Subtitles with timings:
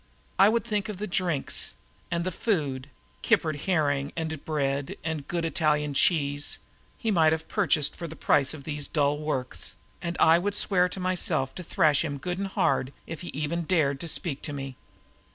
[0.39, 1.75] I would think of the drinks
[2.09, 2.89] and the food
[3.21, 6.57] kippered herring and bread and good Italian cheese
[6.97, 10.89] he might have purchased for the price of these dull works; and I would swear
[10.89, 14.53] to myself to thrash him good and hard if he even dared to speak to
[14.53, 14.75] me.